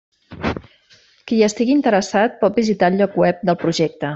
Qui 1.27 1.37
hi 1.39 1.45
estigui 1.47 1.75
interessat, 1.81 2.35
pot 2.43 2.59
visitar 2.63 2.91
el 2.93 3.01
lloc 3.03 3.21
web 3.25 3.49
del 3.51 3.63
projecte. 3.67 4.09